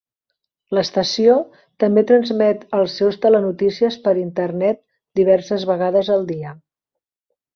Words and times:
L'estació 0.75 1.33
també 1.83 2.03
transmet 2.11 2.63
els 2.79 2.95
seus 3.01 3.19
telenotícies 3.27 3.99
per 4.07 4.15
Internet 4.23 4.81
diverses 5.21 5.69
vegades 5.73 6.13
al 6.17 6.29
dia. 6.33 6.57